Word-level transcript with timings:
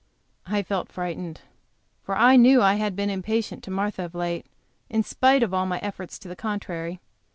I 0.47 0.63
felt 0.63 0.91
frightened, 0.91 1.41
for 2.01 2.17
I 2.17 2.35
knew 2.35 2.59
I 2.59 2.73
had 2.73 2.95
been 2.95 3.11
impatient 3.11 3.63
to 3.65 3.69
Martha 3.69 4.03
of 4.05 4.15
late, 4.15 4.47
in 4.89 5.03
spite 5.03 5.43
of 5.43 5.53
all 5.53 5.67
my 5.67 5.77
efforts 5.83 6.17
to 6.17 6.27
the 6.27 6.35
contrary. 6.35 6.99